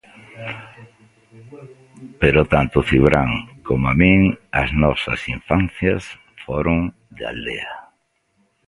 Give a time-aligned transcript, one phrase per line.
[2.21, 3.31] Pero tanto Cibrán
[3.67, 4.21] coma min,
[4.61, 6.03] as nosas infancias
[6.43, 6.79] foron
[7.15, 7.73] de aldea.